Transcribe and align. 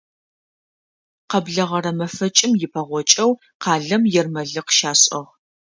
Къэблэгъэрэ 1.29 1.91
мэфэкӀым 1.97 2.51
ипэгъокӀэу 2.65 3.31
къалэм 3.61 4.03
ермэлыкъ 4.19 4.71
щашӀыгъ. 4.77 5.29